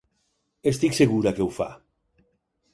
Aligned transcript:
Estic 0.71 0.97
segura 1.01 1.35
que 1.39 1.45
ho 1.47 1.49
fa. 1.61 1.71